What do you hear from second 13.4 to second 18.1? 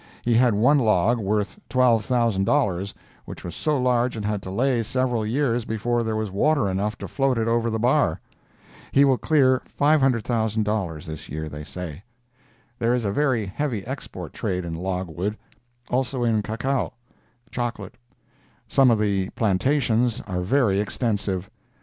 heavy export trade in logwood. Also in cacao (chocolate).